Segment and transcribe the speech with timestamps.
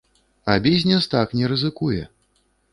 [0.45, 2.03] А бізнес так не рызыкуе.